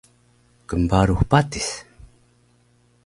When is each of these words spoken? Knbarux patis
Knbarux 0.67 1.21
patis 1.29 1.69